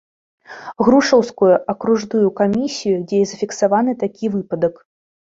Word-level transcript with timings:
Грушаўскую 0.85 1.49
акружную 1.73 2.27
камісію, 2.39 2.95
дзе 3.13 3.19
і 3.27 3.29
зафіксаваны 3.33 3.91
такі 4.05 4.25
выпадак. 4.39 4.75